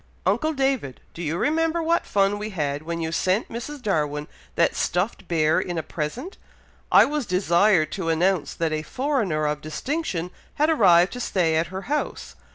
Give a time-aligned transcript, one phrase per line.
[0.25, 0.99] "Uncle David!
[1.13, 3.83] Do you remember what fun we had, when you sent Mrs.
[3.83, 6.37] Darwin that stuffed bear in a present!
[6.91, 11.67] I was desired to announce that a foreigner of distinction had arrived to stay at
[11.67, 12.35] her house.